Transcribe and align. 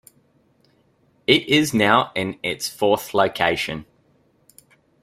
It 1.27 1.47
is 1.47 1.75
now 1.75 2.11
in 2.15 2.39
its 2.41 2.67
fourth 2.67 3.13
location. 3.13 3.85